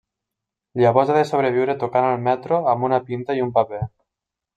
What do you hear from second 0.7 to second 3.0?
Llavors ha de sobreviure tocant al metro amb una